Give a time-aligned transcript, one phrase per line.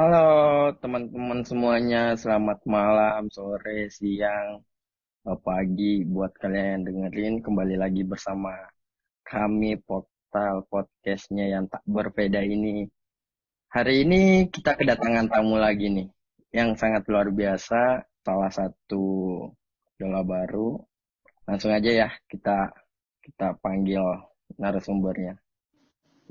[0.00, 4.64] Halo teman-teman semuanya, selamat malam, sore, siang,
[5.44, 8.48] pagi buat kalian yang dengerin kembali lagi bersama
[9.20, 12.88] kami portal podcastnya yang tak berbeda ini.
[13.76, 16.08] Hari ini kita kedatangan tamu lagi nih,
[16.56, 19.04] yang sangat luar biasa, salah satu
[20.00, 20.80] dola baru.
[21.44, 22.72] Langsung aja ya kita
[23.20, 24.00] kita panggil
[24.56, 25.36] narasumbernya.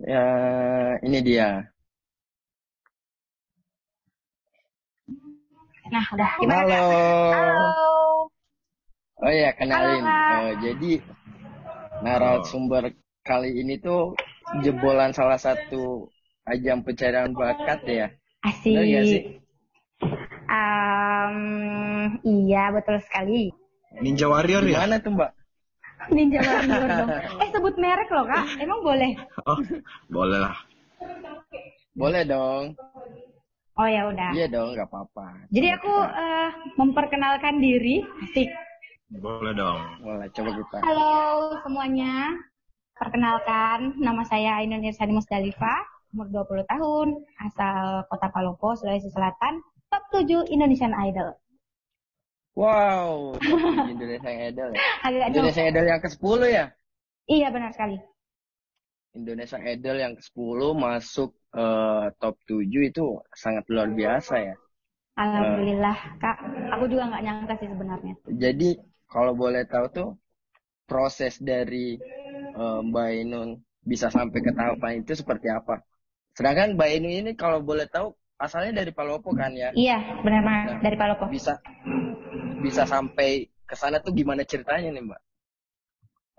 [0.01, 0.25] Ya,
[1.05, 1.69] ini dia.
[5.89, 6.75] Nah, udah gimana?
[6.77, 7.01] Halo.
[7.33, 7.91] Halo.
[9.19, 10.05] Oh ya, kenalin.
[10.05, 10.37] Halo.
[10.37, 10.91] Eh, jadi
[12.05, 14.15] narasumber kali ini tuh
[14.63, 16.07] jebolan salah satu
[16.47, 18.07] ajang pencarian bakat ya.
[18.45, 18.73] Asik.
[19.03, 19.23] Sih?
[20.49, 21.37] Am,
[22.25, 23.51] iya, betul sekali.
[23.99, 24.81] Ninja Warrior ya?
[24.81, 25.31] Gimana tuh Mbak?
[26.15, 27.09] Ninja Warrior dong.
[27.43, 28.45] Eh, sebut merek loh, Kak.
[28.57, 29.11] Emang boleh?
[29.45, 29.59] Oh,
[30.09, 30.55] boleh lah.
[31.93, 32.79] Boleh dong.
[33.79, 34.35] Oh ya udah.
[34.35, 35.47] Iya dong, nggak apa-apa.
[35.55, 38.03] Jadi aku eh, memperkenalkan diri.
[38.27, 38.51] Asik.
[39.07, 39.79] Boleh dong.
[40.03, 40.77] Boleh, coba kita.
[40.83, 42.35] Halo semuanya.
[42.99, 47.07] Perkenalkan, nama saya Ainun Irsani Musdalifah, umur 20 tahun,
[47.47, 51.31] asal Kota Palopo, Sulawesi Selatan, top 7 Indonesian Idol.
[52.59, 54.83] Wow, jadi Indonesia Idol ya.
[55.07, 55.39] Agak jauh.
[55.39, 56.65] Indonesia Idol yang ke-10 ya?
[57.31, 57.95] Iya, benar sekali.
[59.19, 64.55] Indonesia Idol yang ke-10 masuk eh, top 7 itu sangat luar biasa ya.
[65.19, 66.37] Alhamdulillah, Kak.
[66.79, 68.13] Aku juga nggak nyangka sih sebenarnya.
[68.43, 68.69] Jadi
[69.11, 70.09] kalau boleh tahu tuh
[70.89, 71.97] proses dari
[72.61, 73.49] eh, Mbak Ainun
[73.83, 75.81] bisa sampai ke tahapan itu seperti apa?
[76.37, 79.69] Sedangkan Mbak Ainun ini kalau boleh tahu asalnya dari Palopo kan ya?
[79.75, 81.25] Iya, benar banget dari Palopo.
[81.27, 81.59] Bisa
[82.63, 85.21] bisa sampai ke sana tuh gimana ceritanya nih Mbak?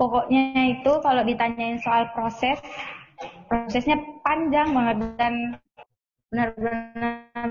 [0.00, 2.56] Pokoknya itu kalau ditanyain soal proses,
[3.48, 5.34] prosesnya panjang banget dan
[6.30, 7.48] benar-benar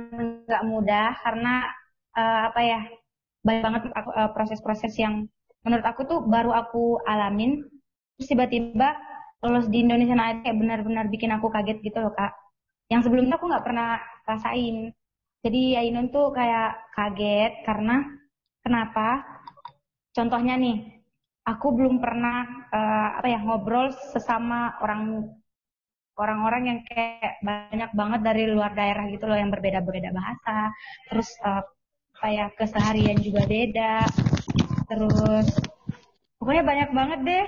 [0.48, 1.54] nggak mudah karena
[2.16, 2.80] eh, apa ya
[3.46, 5.28] banyak banget eh, proses-proses yang
[5.66, 7.62] menurut aku tuh baru aku alamin.
[8.18, 8.98] Terus tiba-tiba
[9.46, 12.34] lolos di Indonesian Idol kayak benar-benar bikin aku kaget gitu loh kak.
[12.92, 14.92] Yang sebelumnya aku nggak pernah rasain.
[15.46, 18.04] Jadi Ainun tuh kayak kaget karena
[18.66, 19.24] kenapa?
[20.12, 20.99] Contohnya nih,
[21.46, 25.28] aku belum pernah eh, apa ya ngobrol sesama orang
[26.20, 30.74] orang-orang yang kayak banyak banget dari luar daerah gitu loh yang berbeda-beda bahasa.
[31.08, 31.64] Terus eh,
[32.20, 34.04] apa ya keseharian juga beda.
[34.92, 35.48] Terus
[36.36, 37.46] pokoknya banyak banget deh.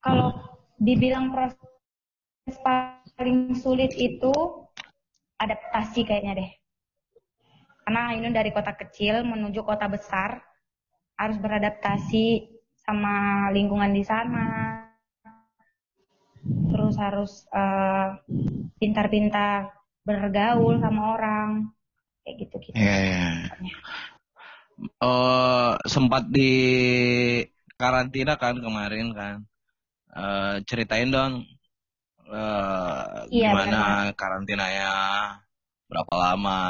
[0.00, 0.32] Kalau
[0.80, 4.32] dibilang proses paling sulit itu
[5.38, 6.50] adaptasi kayaknya deh.
[7.86, 10.49] Karena Ainun dari kota kecil menuju kota besar
[11.20, 12.26] harus beradaptasi
[12.84, 13.14] sama
[13.56, 14.46] lingkungan di sana
[16.70, 18.08] terus harus eh,
[18.80, 19.74] pintar-pintar
[20.06, 21.48] bergaul sama orang
[22.24, 22.78] kayak gitu-gitu.
[22.78, 23.20] Iya, iya.
[25.02, 26.40] Eh, sempat di
[27.80, 29.36] karantina kan kemarin kan.
[30.20, 31.32] Eh, ceritain dong
[32.32, 33.78] eh, Iya, gimana
[34.20, 34.90] karantinanya,
[35.90, 36.60] berapa lama,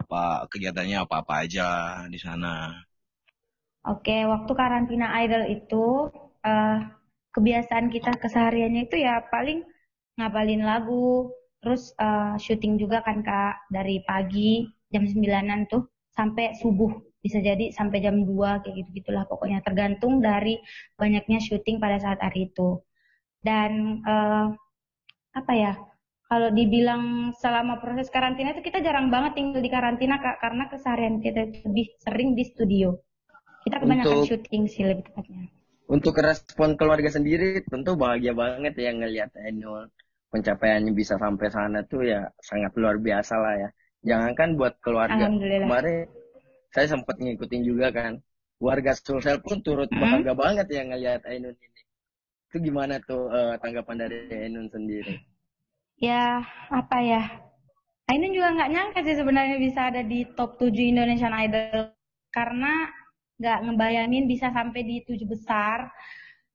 [0.00, 1.68] apa kegiatannya apa-apa aja
[2.12, 2.48] di sana.
[3.88, 5.84] Oke, waktu karantina idol itu
[6.44, 6.76] eh,
[7.34, 9.64] kebiasaan kita kesehariannya itu ya paling
[10.20, 11.32] ngapalin lagu,
[11.64, 15.82] terus eh, syuting juga kan Kak dari pagi jam 9-an tuh
[16.12, 16.92] sampai subuh.
[17.24, 20.60] Bisa jadi sampai jam 2 kayak gitu-gitulah pokoknya tergantung dari
[21.00, 22.68] banyaknya syuting pada saat hari itu.
[23.40, 24.46] Dan eh,
[25.40, 25.72] apa ya?
[26.28, 31.24] Kalau dibilang selama proses karantina itu kita jarang banget tinggal di karantina Kak karena keseharian
[31.24, 32.92] kita lebih sering di studio.
[33.68, 35.44] Kita kebanyakan Untuk- syuting sih lebih tepatnya.
[35.88, 39.88] Untuk respon keluarga sendiri tentu bahagia banget ya ngelihat Ainun
[40.28, 43.68] pencapaiannya bisa sampai sana tuh ya sangat luar biasa lah ya.
[44.04, 45.28] Jangankan buat keluarga.
[45.32, 46.04] Kemarin
[46.72, 48.20] saya sempat ngikutin juga kan.
[48.58, 50.02] Warga Sulsel pun turut Hmm.
[50.02, 51.80] bangga banget ya ngelihat Ainun ini.
[52.50, 55.14] Itu gimana tuh eh, tanggapan dari Ainun sendiri?
[55.96, 57.22] Ya, apa ya?
[58.12, 61.96] Ainun juga nggak nyangka sih sebenarnya bisa ada di top 7 Indonesian Idol.
[62.28, 62.92] Karena
[63.38, 65.88] nggak ngebayangin bisa sampai di tujuh besar,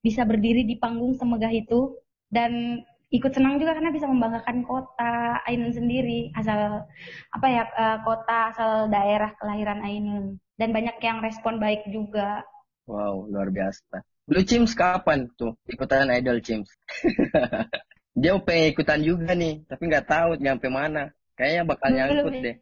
[0.04, 1.96] bisa berdiri di panggung semegah itu.
[2.28, 2.84] Dan
[3.14, 6.30] ikut senang juga karena bisa membanggakan kota Ainun sendiri.
[6.36, 6.84] Asal,
[7.32, 10.26] apa ya, eh, kota asal daerah kelahiran Ainun.
[10.60, 12.44] Dan banyak yang respon baik juga.
[12.86, 14.04] Wow, luar biasa.
[14.28, 16.68] Lu Cims kapan tuh ikutan Idol Cims?
[18.22, 21.10] Dia pengen ikutan juga nih, tapi nggak tahu nyampe mana.
[21.34, 22.44] Kayaknya bakal nyangkut ya.
[22.46, 22.56] deh.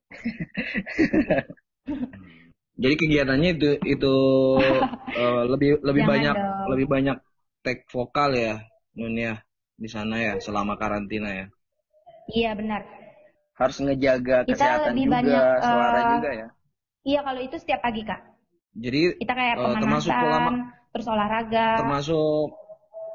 [2.82, 4.08] Jadi kegiatannya itu itu
[5.20, 6.72] eh, lebih lebih Jangan banyak dong.
[6.72, 7.18] lebih banyak
[7.64, 8.54] take vokal ya
[8.98, 9.34] Nun ya
[9.84, 11.46] di sana ya selama karantina ya.
[12.36, 12.82] Iya benar.
[13.60, 16.48] harus ngejaga Kita kesehatan lebih juga, banyak, suara eh, juga ya.
[17.10, 18.22] Iya kalau itu setiap pagi kak.
[18.84, 20.40] Jadi Kita kayak Eh, termasuk pola
[20.92, 21.70] terus olahraga.
[21.78, 22.48] termasuk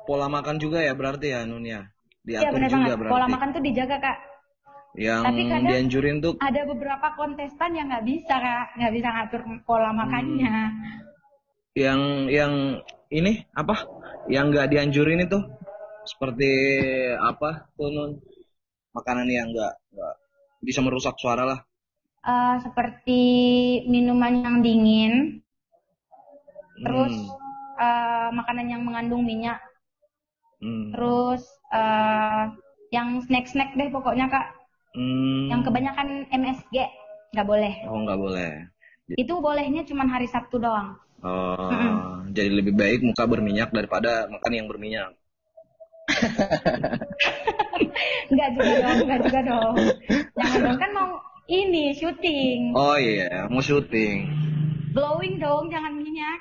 [0.09, 1.81] pola makan juga ya berarti ya Nun ya.
[2.41, 2.93] Iya Diatur benar juga banget.
[3.01, 3.11] berarti.
[3.11, 4.17] Pola makan tuh dijaga kak.
[4.97, 9.43] Yang Tapi kadang- dianjurin tuh Ada beberapa kontestan yang nggak bisa kak, nggak bisa ngatur
[9.63, 9.99] pola Hmm.
[10.01, 10.57] makannya.
[11.77, 12.01] yang
[12.33, 12.81] yang
[13.13, 13.85] ini apa?
[14.33, 15.37] Yang nggak dianjurin itu
[16.07, 16.49] seperti
[17.15, 18.13] apa tuh Nun?
[18.91, 20.15] Makanan yang nggak nggak
[20.65, 21.61] bisa merusak suara lah.
[22.25, 23.21] Eh, seperti
[23.85, 25.45] minuman yang dingin,
[26.81, 27.37] terus Hmm.
[27.77, 29.61] eh, makanan yang mengandung minyak,
[30.59, 30.97] Hmm.
[30.97, 32.45] terus eh,
[32.89, 34.56] yang snack-snack deh pokoknya kak.
[34.97, 35.53] Hmm.
[35.53, 36.77] Yang kebanyakan MSG
[37.37, 37.75] nggak boleh.
[37.87, 38.51] Oh nggak boleh.
[39.13, 40.97] Itu bolehnya cuma hari Sabtu doang.
[41.21, 45.13] Oh, jadi lebih baik muka berminyak daripada makan yang berminyak.
[48.27, 49.75] Nggak juga dong, nggak juga dong.
[50.37, 51.11] Jangan dong kan mau
[51.47, 54.27] ini syuting, Oh iya, mau syuting.
[54.93, 56.41] glowing dong, jangan minyak.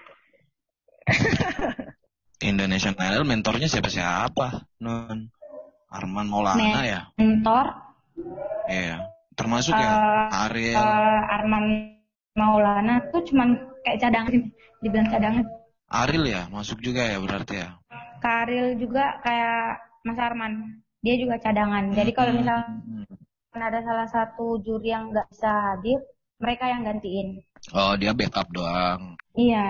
[2.42, 4.66] Indonesian Idol mentornya siapa siapa?
[4.82, 5.30] Non
[5.88, 7.02] Arman Maulana Men- ya?
[7.16, 7.66] Mentor
[8.70, 8.96] Iya.
[9.36, 10.78] Termasuk ya Eh, Ariel.
[10.80, 11.66] eh, Arman
[12.40, 13.50] Maulana tuh cuman
[13.84, 14.36] kayak cadangan,
[14.84, 15.46] dibilang cadangan.
[16.02, 17.70] Ariel ya, masuk juga ya berarti ya.
[18.24, 20.54] Karil juga kayak Mas Arman,
[21.06, 21.94] dia juga cadangan.
[21.94, 22.40] Jadi kalau Hmm.
[22.40, 26.00] misalnya ada salah satu juri yang nggak bisa hadir,
[26.44, 27.28] mereka yang gantiin.
[27.74, 29.02] Oh, dia backup doang.
[29.38, 29.66] Iya,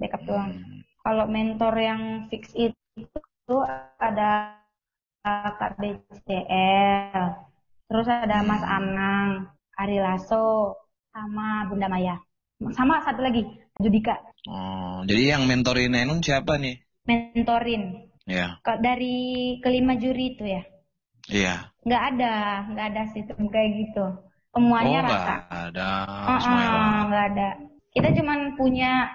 [0.00, 0.50] backup doang.
[0.56, 0.80] Hmm.
[1.04, 3.56] Kalau mentor yang fix itu
[3.98, 4.30] ada
[5.26, 7.26] uh, Kak BCL,
[7.90, 8.74] terus ada Mas Hmm.
[8.78, 9.30] Anang,
[9.82, 10.78] Ari Lasso,
[11.14, 12.16] sama Bunda Maya.
[12.78, 13.42] Sama satu lagi,
[13.82, 14.14] Judika,
[14.54, 16.74] Oh, jadi yang mentorin Enun siapa nih?
[17.08, 17.82] mentorin.
[18.26, 19.16] Ya, Ke- Dari
[19.64, 20.62] kelima juri itu ya,
[21.28, 21.72] iya.
[21.86, 22.32] nggak ada,
[22.70, 24.04] nggak ada sistem kayak gitu.
[24.52, 25.36] Semuanya oh, nggak rata.
[25.50, 25.82] ada.
[26.28, 27.04] Ah, Semuanya ah, rata.
[27.08, 27.48] nggak ada.
[27.94, 29.10] Kita cuman punya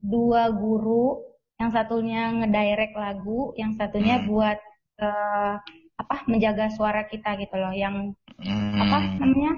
[0.00, 1.20] dua guru,
[1.60, 4.28] yang satunya ngedirect lagu, yang satunya Hmm.
[4.28, 4.58] buat
[5.00, 5.54] eh,
[6.02, 7.94] apa menjaga suara kita gitu loh, yang
[8.40, 8.80] Hmm.
[8.82, 9.52] apa namanya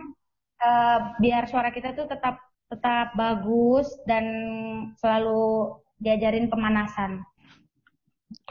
[0.67, 2.37] eh, biar suara kita tuh tetap
[2.73, 4.25] tetap bagus dan
[5.01, 7.13] selalu diajarin pemanasan.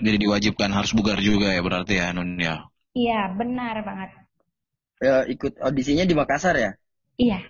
[0.06, 2.56] Jadi diwajibkan harus bugar juga ya berarti ya Nun ya.
[3.02, 4.10] Iya benar banget.
[5.02, 6.72] Ya, ikut audisinya di Makassar ya?
[7.18, 7.42] Iya.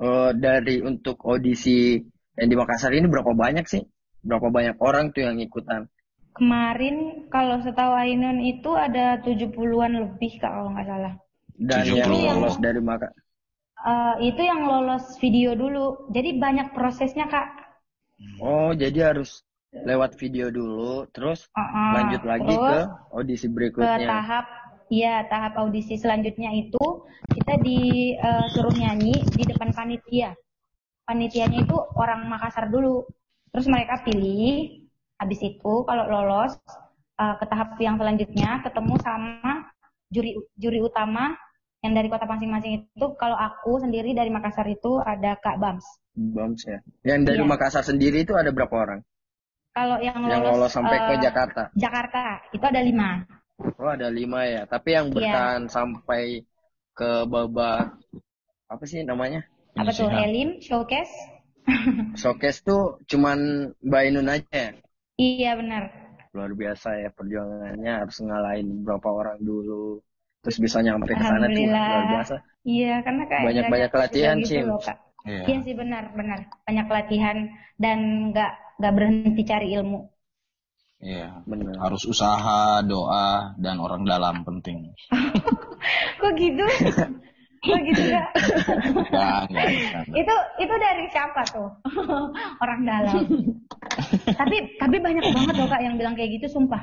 [0.00, 2.00] Oh, dari untuk audisi
[2.38, 3.82] yang di Makassar ini berapa banyak sih?
[4.24, 5.86] Berapa banyak orang tuh yang ikutan?
[6.40, 11.14] Kemarin kalau setahu Ainun itu ada 70-an lebih kak kalau nggak salah.
[11.60, 12.00] Dan 70.
[12.00, 13.20] yang lolos dari Makassar.
[13.80, 16.08] Eh, itu yang lolos video dulu.
[16.12, 17.48] Jadi banyak prosesnya kak.
[18.40, 21.92] Oh, jadi harus lewat video dulu, terus Uh-uh.
[21.94, 22.80] lanjut lagi Terus ke
[23.14, 24.08] audisi ke berikutnya.
[24.08, 24.46] tahap
[24.90, 30.32] ya tahap audisi selanjutnya itu kita disuruh nyanyi di depan panitia.
[31.04, 33.04] Panitianya itu orang Makassar dulu.
[33.52, 34.79] Terus mereka pilih.
[35.20, 36.56] Habis itu kalau lolos
[37.20, 39.68] eh, ke tahap yang selanjutnya ketemu sama
[40.10, 41.36] juri juri utama
[41.84, 43.06] yang dari kota masing-masing itu.
[43.16, 45.84] Kalau aku sendiri dari Makassar itu ada Kak Bams.
[46.16, 46.78] Bams ya.
[47.06, 47.48] Yang dari Iya.
[47.48, 49.00] Makassar sendiri itu ada berapa orang?
[49.70, 51.62] Kalau yang lolos, Yang lolos sampai ke eh, Jakarta.
[51.78, 52.22] Jakarta
[52.52, 53.08] itu ada lima.
[53.80, 54.62] Oh, ada lima ya.
[54.66, 55.16] Tapi yang Iya.
[55.16, 56.44] bertahan sampai
[56.96, 57.96] ke babak
[58.68, 59.46] apa sih namanya?
[59.78, 60.10] Apa tuh?
[60.10, 60.20] Penyisihan.
[60.26, 61.14] Elim, Showcase.
[62.20, 64.70] Showcase tuh cuman Mbak Inun aja ya.
[65.20, 65.82] Iya benar.
[66.36, 70.00] Luar biasa ya perjuangannya harus ngalahin beberapa orang dulu.
[70.40, 72.34] Terus bisa nyampe ke sana tuh luar biasa.
[72.64, 74.64] Iya karena kayak Banyak-banyak nggak latihan, gitu Cim.
[74.68, 74.98] loh, Kak.
[75.28, 75.42] Iya.
[75.48, 77.36] Iya sih benar benar banyak latihan
[77.76, 77.98] dan
[78.32, 80.00] nggak nggak berhenti cari ilmu.
[81.00, 81.28] Iya.
[81.48, 81.74] Bener.
[81.80, 84.92] Harus usaha, doa, dan orang dalam penting.
[86.20, 86.64] Kok gitu?
[87.60, 88.28] Kok gitu enggak.
[90.16, 91.68] itu itu dari siapa tuh?
[92.62, 93.20] Orang dalam.
[94.40, 96.82] tapi tapi banyak banget loh kak yang bilang kayak gitu sumpah.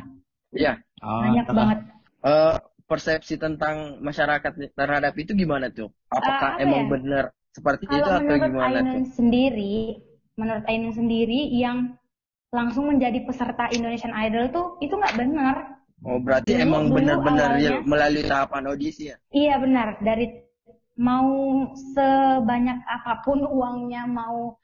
[0.53, 0.77] Iya.
[1.01, 1.79] Banyak Ah, banget.
[2.27, 2.55] Eh,
[2.87, 5.89] persepsi tentang masyarakat terhadap itu gimana tuh?
[6.09, 6.89] Apakah Eh, apa emang ya?
[6.93, 9.03] benar seperti itu Kalau atau menurut gimana Ainun tuh?
[9.17, 9.75] sendiri,
[10.37, 11.77] menurut Ainun sendiri yang
[12.53, 15.55] langsung menjadi peserta Indonesian Idol tuh itu nggak benar.
[16.05, 17.49] Oh, berarti Dulu- emang benar-benar
[17.83, 19.17] melalui tahapan audisi ya?
[19.33, 20.25] Iya benar, dari
[20.97, 21.29] mau
[21.93, 24.57] sebanyak apa pun uangnya, mau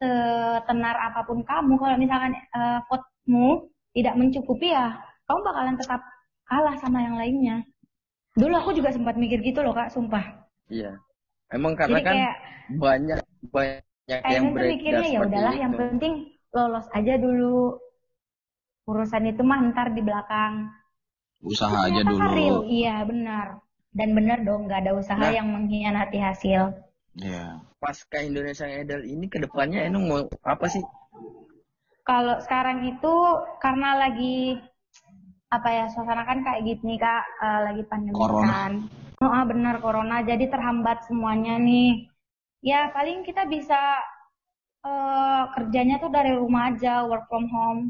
[0.00, 4.96] setenar apa pun kamu, kalau misalkan eh, vote-mu tidak mencukupi ya,
[5.28, 6.00] kamu bakalan tetap
[6.48, 7.62] kalah sama yang lainnya.
[8.34, 10.44] Dulu aku juga sempat mikir gitu loh kak, sumpah.
[10.66, 10.98] Iya.
[11.52, 12.36] Emang karena Jadi kan kayak
[12.74, 13.20] banyak
[13.54, 13.80] banyak
[14.26, 16.12] yang beredar mikirnya ya udahlah, yang penting
[16.50, 17.78] lolos aja dulu.
[18.84, 20.68] Urusan itu mah ntar di belakang.
[21.40, 22.36] Usaha aja Ternyata dulu.
[22.36, 23.63] real, iya benar.
[23.94, 25.30] Dan bener dong nggak ada usaha Nah.
[25.30, 26.74] yang mengkhianati hasil.
[27.14, 27.62] Iya.
[27.78, 30.82] Pasca Indonesia Idol ini ke depannya Enung mau apa sih?
[32.02, 33.14] Kalau sekarang itu
[33.62, 34.58] karena lagi
[35.48, 38.50] apa ya suasana kan kayak gini kak eh, lagi pandemi Corona.
[38.50, 38.72] kan.
[39.22, 42.10] Oh ah, benar corona jadi terhambat semuanya nih.
[42.60, 43.78] Ya paling kita bisa
[44.82, 47.82] eh, kerjanya tuh dari rumah aja work from home.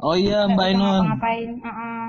[0.00, 1.50] Oh iya Mbak Ainun, ngapa-ngapain.
[1.60, 2.04] Heeh.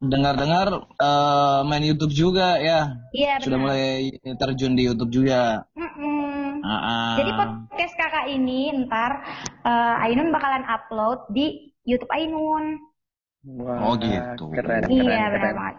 [0.00, 0.66] Dengar-dengar
[1.00, 3.00] eh, main YouTube juga ya.
[3.16, 5.64] Iya Sudah mulai terjun di YouTube juga.
[5.72, 6.60] Mm-mm.
[6.60, 7.12] Ah, ah.
[7.16, 9.12] Jadi podcast kakak ini ntar
[9.64, 12.76] eh, Ainun bakalan upload di YouTube Ainun.
[13.46, 14.50] Wah, Oh, gitu.
[14.50, 15.54] Keren, keren, iya keren.
[15.54, 15.74] banget.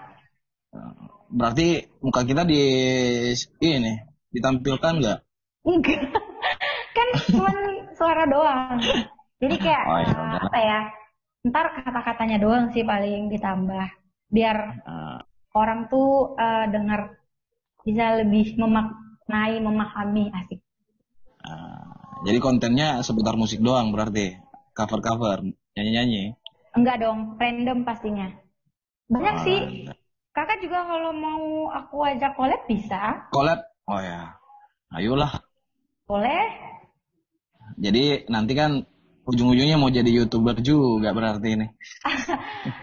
[1.27, 1.67] Berarti
[1.99, 2.61] muka kita di
[3.59, 3.93] ini
[4.31, 5.19] ditampilkan nggak?
[5.67, 5.99] Enggak.
[6.95, 7.51] kan cuma
[7.93, 8.79] suara doang.
[9.37, 10.79] Jadi kayak Oh, ya eh, apa ya?
[11.47, 13.87] Ntar kata-katanya doang sih paling ditambah
[14.27, 14.57] biar
[14.87, 15.19] Ah,
[15.55, 17.17] orang tuh eh, dengar
[17.87, 20.59] bisa lebih memaknai, memahami asik.
[21.43, 21.83] ah.
[22.25, 24.35] Jadi kontennya seputar musik doang berarti
[24.73, 25.45] cover-cover
[25.77, 26.33] nyanyi-nyanyi.
[26.73, 28.27] Enggak dong, random pastinya.
[29.07, 29.59] Banyak Ah, sih.
[30.33, 33.25] Kakak juga kalau mau aku ajak collab bisa.
[33.33, 33.57] Collab?
[33.89, 34.35] Oh ya,
[34.93, 35.31] ayolah.
[36.05, 36.45] Boleh.
[37.77, 38.81] Jadi nanti kan
[39.27, 41.67] ujung-ujungnya mau jadi youtuber juga berarti ini.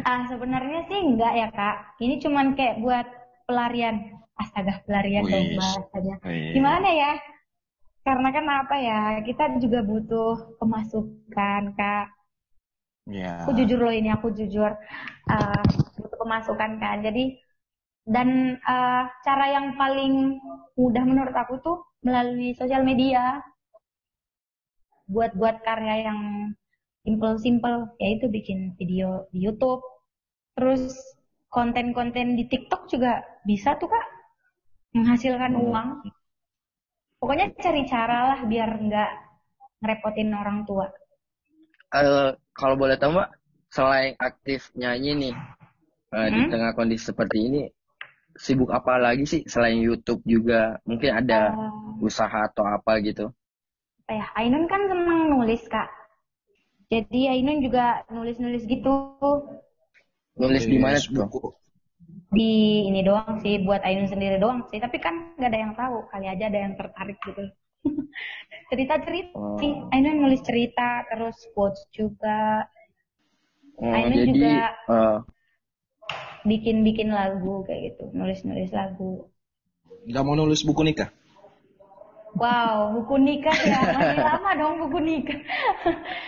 [0.05, 1.97] Ah, sebenarnya sih enggak ya, Kak.
[1.97, 3.07] Ini cuman kayak buat
[3.49, 4.13] pelarian.
[4.37, 6.17] Astaga, pelarian dong bahasanya.
[6.53, 7.13] Gimana ya?
[8.05, 12.07] Karena kan apa ya, kita juga butuh pemasukan, Kak.
[13.09, 13.45] Ya.
[13.45, 14.77] Aku jujur loh ini, aku jujur
[15.33, 15.65] eh,
[16.01, 17.01] butuh pemasukan kan.
[17.01, 17.41] Jadi
[18.05, 20.37] dan eh, cara yang paling
[20.77, 23.41] mudah menurut aku tuh melalui sosial media.
[25.09, 26.21] Buat-buat karya yang
[27.05, 29.83] simple-simple, yaitu bikin video di YouTube.
[30.57, 30.95] Terus
[31.53, 34.07] konten-konten di TikTok juga bisa tuh Kak
[34.97, 35.59] menghasilkan Hmm.
[35.59, 35.89] uang.
[37.21, 39.11] Pokoknya cari cara lah biar nggak
[39.83, 40.87] ngerepotin orang tua.
[41.95, 43.29] Eh, kalau boleh tahu Mbak,
[43.71, 45.35] selain aktif nyanyi nih
[46.19, 46.51] eh, di Hmm?
[46.51, 47.63] tengah kondisi seperti ini,
[48.45, 50.79] sibuk apa lagi sih selain YouTube juga?
[50.89, 53.31] Mungkin ada Eh, usaha atau apa gitu?
[54.05, 55.89] Apa ya Ainun kan seneng nulis kak.
[56.93, 58.93] Jadi Ainun juga nulis-nulis gitu.
[60.37, 61.57] Nulis di mana buku.
[62.35, 64.77] di ini doang sih buat Ainun sendiri doang sih.
[64.77, 67.49] Tapi kan nggak ada yang tahu kali aja ada yang tertarik gitu.
[68.69, 69.41] Cerita-cerita.
[69.41, 69.57] Oh.
[69.57, 72.69] sih Ainun nulis cerita terus quotes juga.
[73.81, 75.19] Oh, Ainun jadi juga eh,
[76.45, 79.33] bikin-bikin lagu kayak gitu nulis-nulis lagu.
[80.05, 81.09] Nggak mau nulis buku nikah?
[82.35, 85.39] Wow, buku nikah ya masih lama dong buku nikah.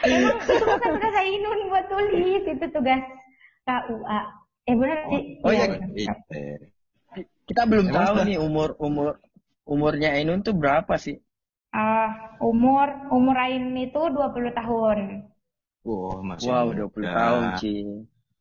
[0.06, 3.02] Emang itu bukan tugas Ainun buat tulis, itu tugas
[3.66, 4.20] KUA.
[4.70, 5.22] Eh benar sih.
[5.42, 5.66] Oh, Iya, iya.
[5.74, 5.90] benar.
[5.98, 6.14] Iya.
[7.46, 9.08] kita belum Emang tahu nih umur umur
[9.66, 11.18] umurnya Ainun tuh berapa sih?
[11.74, 14.98] Ah, umur umur Ainun itu 20 tahun.
[15.86, 16.78] Wow, masih Wow, muda.
[16.86, 17.74] 20 tahun, Ci.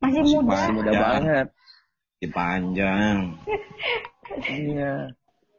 [0.01, 0.49] Masih, Masih muda.
[0.53, 1.01] Masih muda Ya.
[1.01, 1.47] banget.
[2.13, 3.17] Masih panjang.
[4.49, 5.13] Iya.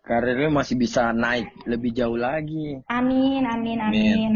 [0.08, 2.78] Karirnya masih bisa naik lebih jauh lagi.
[2.98, 4.18] Amin, amin, Amin.
[4.18, 4.34] amin.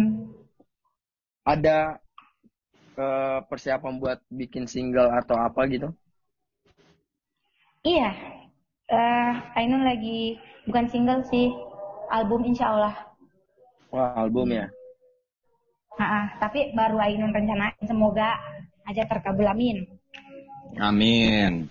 [1.44, 2.00] Ada
[3.04, 5.88] eh, persiapan buat bikin single atau apa gitu?
[7.92, 8.10] Iya.
[8.98, 10.20] Eh, Ainun lagi
[10.66, 11.46] bukan single sih,
[12.16, 12.94] album insya Allah.
[13.90, 14.66] Wah, album ya.
[16.02, 18.28] Ah, ah, tapi baru Ainun rencanain semoga
[18.88, 19.76] aja terkabul amin.
[20.88, 21.70] Amin.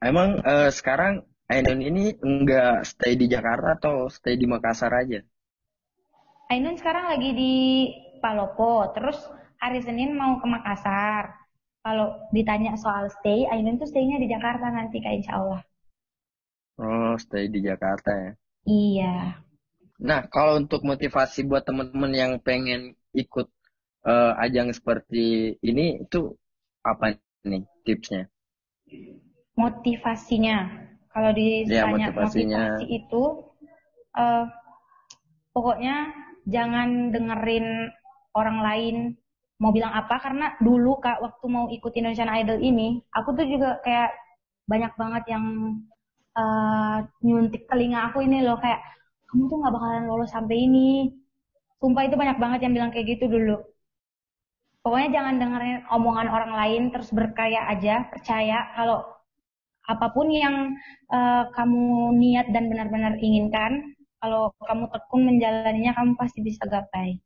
[0.00, 1.14] Emang eh, sekarang
[1.46, 5.22] Ainun ini enggak stay di Jakarta atau stay di Makassar aja?
[6.50, 7.54] Ainun sekarang lagi di
[8.18, 9.18] Palopo, terus
[9.62, 11.38] hari Senin mau ke Makassar.
[11.86, 15.62] Kalau ditanya soal stay, Ainun tuh stay-nya di Jakarta nanti kak insya Allah.
[16.82, 18.32] Oh, stay di Jakarta ya.
[18.66, 19.38] Iya.
[20.02, 23.46] Nah, kalau untuk motivasi buat teman-teman yang pengen ikut
[24.02, 26.34] eh, ajang seperti ini, itu
[26.82, 27.14] apa
[27.46, 28.26] nih tipsnya?
[29.56, 30.85] Motivasinya,
[31.16, 31.32] kalau
[31.72, 32.62] Ya, ditanya motivasinya.
[32.62, 33.24] motivasi itu,
[34.16, 34.44] eh,
[35.54, 35.94] pokoknya
[36.46, 37.66] jangan dengerin
[38.36, 38.96] orang lain
[39.56, 43.80] mau bilang apa karena dulu kak waktu mau ikut Indonesian Idol ini, aku tuh juga
[43.84, 44.12] kayak
[44.68, 45.44] banyak banget yang
[46.38, 46.96] eh,
[47.26, 48.80] nyuntik telinga aku ini loh kayak
[49.28, 51.10] kamu tuh nggak bakalan lolos sampai ini.
[51.80, 53.56] Sumpah itu banyak banget yang bilang kayak gitu dulu.
[54.84, 58.98] Pokoknya jangan dengerin omongan orang lain terus berkarya aja, percaya kalau
[59.86, 60.74] apa pun yang
[61.10, 67.22] eh, kamu niat dan benar-benar inginkan, kalau kamu tekun menjalaninya kamu pasti bisa gapai.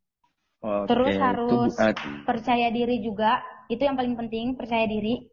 [0.60, 1.72] Oke, Terus harus
[2.28, 3.40] percaya diri juga,
[3.72, 5.24] itu yang paling penting, percaya diri,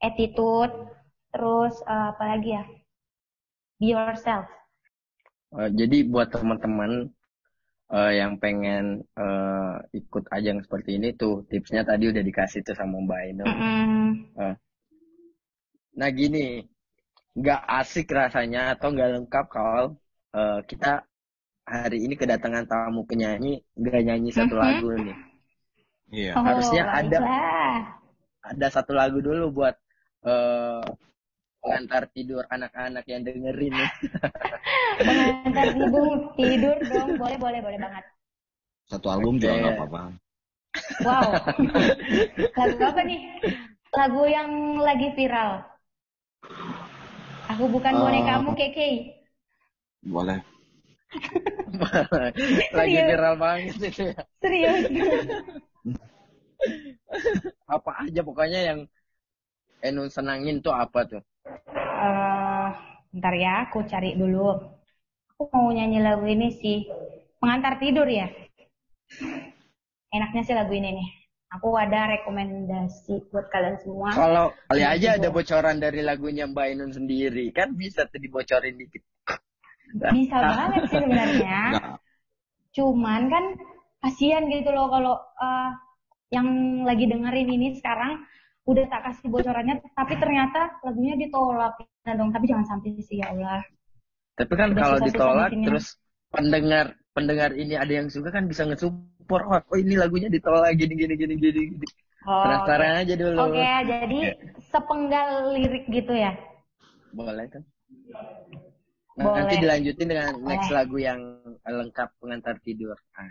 [0.00, 0.72] attitude,
[1.30, 2.64] terus eh, apa lagi ya?
[3.80, 4.44] be yourself.
[5.50, 7.10] Uh, jadi buat teman-teman
[7.90, 13.00] uh, yang pengen uh, ikut ajang seperti ini tuh tipsnya tadi udah dikasih tuh sama
[13.02, 13.44] Mbak Ino.
[13.48, 14.08] Mm -mm.
[14.36, 14.54] Uh,
[15.98, 16.46] nah gini,
[17.40, 19.86] nggak asik rasanya atau nggak lengkap kalau
[20.38, 21.04] uh, kita
[21.74, 24.62] hari ini kedatangan tamu penyanyi nggak nyanyi satu Mhm.
[24.62, 25.18] lagu nih.
[26.10, 26.32] Iya.
[26.36, 28.00] Oh, Harusnya ada baiklah.
[28.40, 29.74] ada satu lagu dulu buat
[30.26, 30.80] uh,
[31.62, 33.90] pengantar tidur anak-anak yang dengerin nih.
[35.06, 37.10] Pengantar tidur, tidur dong.
[37.20, 38.04] Boleh, boleh, boleh banget.
[38.90, 39.60] Satu album juga Oke.
[39.60, 40.00] nggak apa-apa.
[41.04, 41.40] Wow.
[42.58, 43.20] Lagu apa nih?
[43.94, 45.66] Lagu yang lagi viral.
[47.52, 48.00] Aku bukan Oh.
[48.06, 48.88] bonekamu, Keke.
[50.02, 50.40] Boleh.
[52.76, 54.22] Lagi viral banget itu ya.
[54.42, 54.82] Serius.
[57.70, 58.80] Apa aja pokoknya yang
[59.88, 61.22] Enu senangin tuh apa tuh?
[62.06, 62.68] Eh,
[63.18, 64.46] ntar ya, aku cari dulu.
[65.32, 66.78] Aku mau nyanyi lagu ini sih.
[67.40, 68.26] Pengantar tidur ya.
[70.16, 71.08] Enaknya sih lagu ini nih.
[71.58, 74.14] Aku ada rekomendasi buat kalian semua.
[74.14, 75.18] Kalau kali Iya, aja iya.
[75.18, 79.02] ada bocoran dari lagunya Mbak Ainun sendiri, kan bisa tuh dibocorin dikit.
[80.14, 81.58] Bisa banget sih sebenarnya.
[81.74, 81.94] Nggak.
[82.70, 83.44] Cuman kan
[83.98, 85.70] kasihan gitu loh kalau eh,
[86.30, 86.46] yang
[86.86, 88.22] lagi dengerin ini sekarang
[88.70, 91.74] udah tak kasih bocorannya, tapi ternyata lagunya ditolak.
[92.06, 93.58] Nah dong, tapi jangan sampai sih ya Allah.
[94.38, 95.66] Tapi kan Udah kalau ditolak bikinnya.
[95.66, 95.86] terus
[96.30, 99.19] pendengar pendengar ini ada yang suka kan bisa nge-support.
[99.30, 101.60] Oh, oh ini lagunya ditolak gini gini gini gini.
[101.74, 101.86] gini.
[102.26, 103.40] Oh, Penasaran aja dulu.
[103.48, 104.20] Oke, jadi
[104.72, 106.32] sepenggal lirik gitu ya.
[107.14, 107.62] Boleh kan?
[109.18, 109.36] Nah, Boleh.
[109.42, 110.78] nanti dilanjutin dengan next Boleh.
[110.78, 111.20] lagu yang
[111.66, 112.96] lengkap pengantar tidur.
[113.16, 113.30] Nah,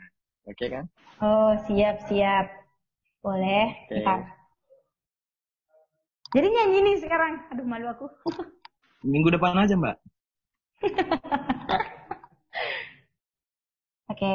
[0.49, 0.85] Oke kan?
[1.21, 2.45] Oh, siap, siap.
[3.23, 3.67] Boleh.
[3.91, 4.19] Ntar.
[6.35, 7.33] Jadi nyanyi nih sekarang.
[7.53, 8.05] Aduh, malu aku.
[9.11, 9.95] Minggu depan aja mbak.
[14.09, 14.29] Oke.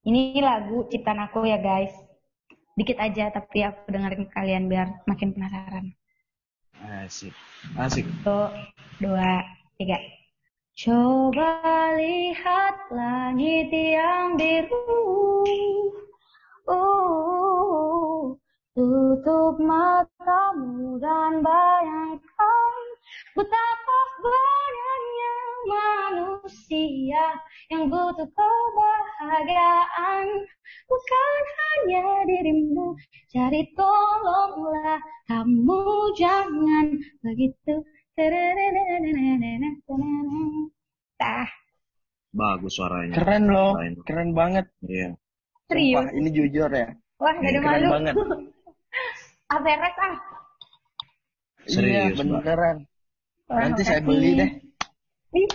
[0.00, 1.92] Ini lagu ciptaan aku ya, guys.
[2.72, 5.92] Dikit aja, tapi aku dengerin ke kalian biar makin penasaran.
[6.80, 7.36] Asik.
[7.76, 8.08] Asik.
[8.24, 8.48] Satu,
[9.04, 9.44] dua,
[9.76, 10.00] tiga.
[10.80, 11.60] Coba
[12.00, 14.80] lihat langit yang biru.
[16.64, 18.32] Uh,
[18.72, 22.74] tutup matamu dan bayangkan
[23.36, 25.09] betapa banyaknya
[25.68, 27.24] manusia
[27.68, 30.26] yang butuh kebahagiaan.
[30.86, 32.94] Bukan hanya dirimu,
[33.30, 35.82] jadi tolonglah kamu
[36.14, 36.86] jangan
[37.22, 37.82] begitu.
[41.18, 41.48] Tah,
[42.30, 43.14] Bagus suaranya.
[43.18, 43.94] Keren loh, Keren.
[44.06, 44.66] keren banget.
[44.86, 45.18] Iya.
[45.66, 45.98] serius.
[45.98, 46.88] Wah, ini jujur ya.
[47.18, 47.90] Wah, gak ada Keren malu.
[47.90, 48.14] banget.
[49.66, 50.14] beres ah.
[51.66, 52.42] iya, Serius, Mbak.
[52.46, 52.76] beneran.
[53.50, 54.50] Nanti saya beli deh.
[55.38, 55.48] Ih,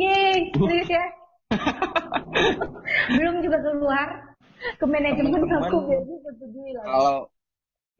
[0.00, 1.04] Yeay, serius ya.
[3.16, 4.08] Belum juga keluar
[4.78, 6.86] ke manajemen aku jadi setujui lagi.
[6.86, 7.16] Kalau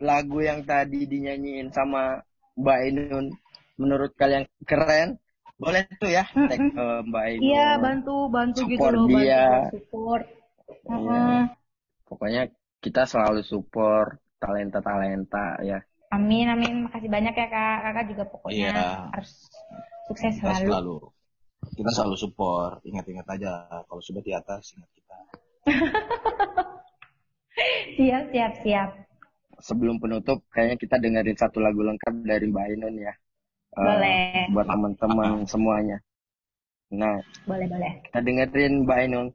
[0.02, 2.20] lagu yang tadi dinyanyiin sama
[2.60, 3.26] Mbak Ainun
[3.80, 5.08] menurut kalian keren,
[5.62, 7.44] boleh tuh ya tag eh, Mbak Ainun.
[7.46, 9.70] Iya, bantu bantu gitu Support loh, bantu dia.
[9.72, 10.24] support.
[10.88, 11.40] Heeh.
[12.08, 12.42] Pokoknya
[12.84, 14.08] kita selalu support
[14.42, 15.78] talenta-talenta ya.
[16.16, 16.74] Amin, amin.
[16.86, 17.76] Makasih banyak ya kak.
[17.84, 19.12] Kakak juga pokoknya Iya.
[19.14, 19.32] harus
[20.06, 21.12] sukses Kita selalu.
[21.72, 22.84] Kita selalu support.
[22.84, 23.52] Ingat-ingat aja.
[23.88, 25.18] Kalau sudah di atas, ingat kita.
[27.92, 28.90] Siap, siap, siap.
[29.60, 33.12] Sebelum penutup, kayaknya kita dengerin satu lagu lengkap dari Mbak Ainun ya.
[33.12, 34.48] Eh, Boleh.
[34.50, 36.00] Buat teman-teman semuanya.
[36.92, 37.92] Nah, Boleh, boleh.
[38.08, 39.26] kita dengerin Mbak Ainun.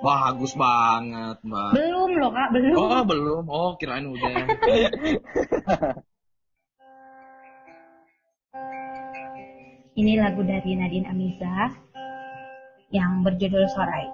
[0.00, 1.70] Bagus banget, Mbak.
[1.76, 2.76] Belum loh kak, belum.
[2.80, 3.44] Oh, belum.
[3.52, 4.32] Oh, kirain udah.
[10.00, 11.76] Ini lagu dari Nadine Amiza
[12.88, 14.08] yang berjudul Sorai.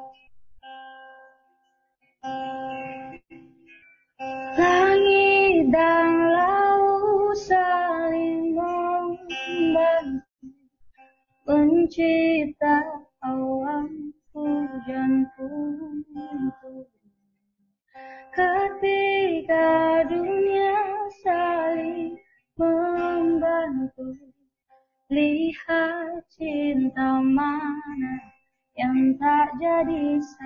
[4.59, 10.27] Langit dan laut saling membantu
[11.46, 16.03] pencipta awan hujan pun.
[18.35, 19.76] Ketika
[29.85, 30.46] tak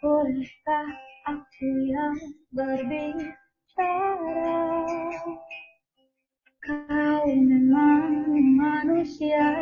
[0.00, 0.88] Bolehkah
[1.28, 2.16] aku yang
[2.56, 3.36] berbicara?
[6.64, 9.60] Kau memang manusia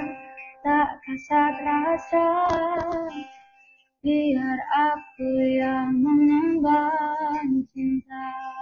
[0.63, 2.31] tak kasat rasa?
[3.99, 5.27] Biar aku
[5.59, 8.58] yang mengemban cinta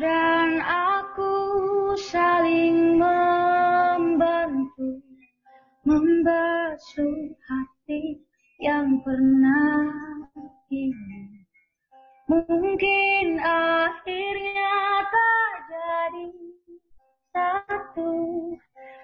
[0.00, 1.32] dan aku
[2.00, 5.00] saling membantu
[5.82, 8.22] Membasuh hati
[8.62, 9.92] yang pernah
[10.72, 11.44] ini
[12.30, 14.76] Mungkin akhirnya
[15.10, 16.30] tak jadi
[17.34, 18.12] satu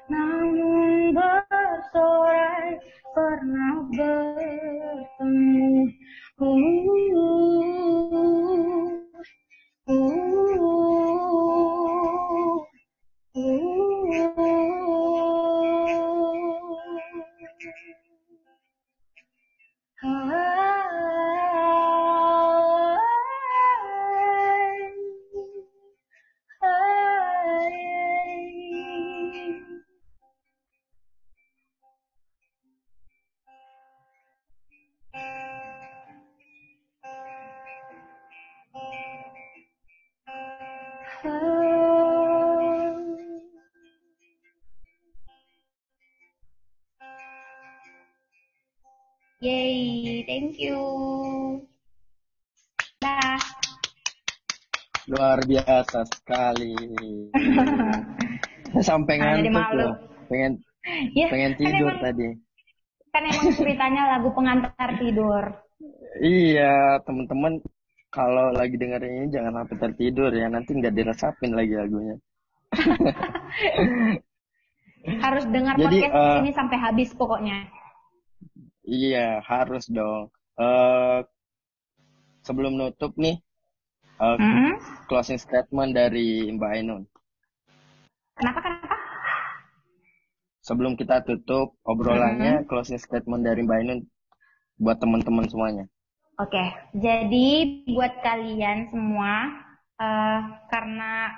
[0.09, 2.81] Namun bersorai
[3.13, 5.69] pernah bertemu.
[6.39, 7.78] Uh,
[50.59, 50.79] you.
[52.99, 53.39] Dah.
[55.09, 56.75] Luar biasa sekali.
[58.89, 59.81] Sampai ngantuk malu.
[59.81, 59.95] loh.
[60.29, 60.61] Pengen
[61.13, 62.29] Ya, pengen kan tidur emang- tadi.
[63.13, 65.45] Kan emang ceritanya lagu pengantar tidur.
[66.19, 67.61] Iya, teman-teman
[68.09, 72.17] kalau lagi dengerin ini jangan sampai tertidur ya, nanti nggak diresapin lagi lagunya.
[75.25, 77.59] Harus dengar Jadi, podcast eh, ini sampai habis pokoknya.
[78.85, 80.33] Iya, harus dong.
[80.59, 81.23] Eh
[82.47, 83.37] sebelum nutup nih,
[84.27, 84.79] eh, Mm-mm.
[85.09, 87.03] closing statement dari Mbak Ainun.
[88.39, 88.95] Kenapa kenapa?
[90.67, 94.01] Sebelum kita tutup obrolannya, closing statement dari Mbak Ainun
[94.83, 95.85] buat teman-teman semuanya.
[96.39, 96.63] Oke,
[96.95, 97.49] jadi
[97.91, 99.35] buat kalian semua,
[99.99, 100.41] eh,
[100.71, 101.35] karena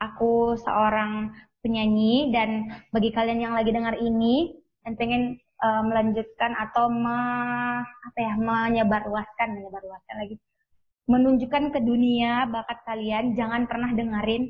[0.00, 2.50] aku seorang penyanyi dan
[2.94, 5.22] bagi kalian yang lagi dengar ini dan pengen
[5.66, 10.36] eh, melanjutkan atau me- apa ya menyebarluaskan, menyebarluaskan lagi,
[11.12, 14.44] menunjukkan ke dunia bakat kalian, jangan pernah dengerin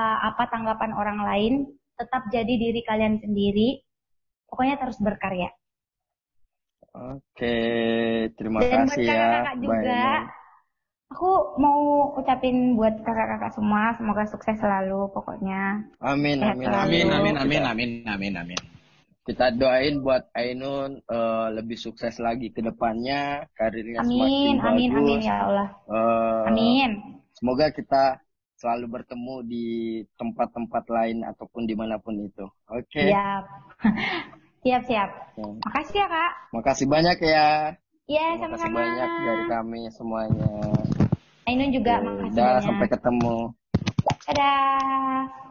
[0.00, 1.54] eh, apa tanggapan orang lain,
[1.98, 3.80] tetap jadi diri kalian sendiri,
[4.50, 5.50] pokoknya terus berkarya.
[6.96, 7.46] Oke,
[8.36, 10.26] terima Dan buat kasih ya, Mbak juga, Ainun.
[11.12, 11.30] aku
[11.64, 11.80] mau
[12.20, 15.62] ucapin buat kakak-kakak semua, semoga sukses selalu pokoknya.
[16.00, 16.88] Amin, amin, selalu.
[16.88, 18.75] Amin, amin, amin, amin, amin, amin.
[19.26, 25.02] Kita doain buat Ainun eh, lebih sukses lagi ke depannya, karirnya Amin, semakin amin, bagus.
[25.02, 25.68] amin ya Allah.
[25.90, 26.90] Eh, Amin.
[27.34, 28.22] Semoga kita
[28.56, 29.66] selalu bertemu di
[30.16, 32.46] tempat-tempat lain ataupun di mana pun itu.
[32.70, 33.02] Oke.
[33.02, 33.42] Siap.
[34.64, 35.10] siap, siap.
[35.36, 35.46] Ya.
[35.60, 36.32] Makasih ya, Kak.
[36.54, 37.48] Makasih banyak ya.
[38.06, 38.78] Iya, Terima kasih sama-sama.
[38.78, 40.50] banyak dari kami semuanya.
[41.50, 42.62] Ainun juga Oke, makasih Dah, banyak.
[42.64, 43.36] sampai ketemu.
[44.26, 45.45] Dadah.